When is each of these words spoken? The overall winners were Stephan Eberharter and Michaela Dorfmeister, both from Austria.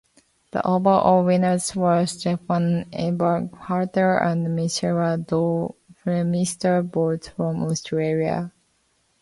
The 0.49 0.65
overall 0.65 1.23
winners 1.23 1.75
were 1.75 2.07
Stephan 2.07 2.85
Eberharter 2.91 4.19
and 4.25 4.55
Michaela 4.55 5.19
Dorfmeister, 5.19 6.89
both 6.91 7.29
from 7.35 7.61
Austria. 7.61 8.51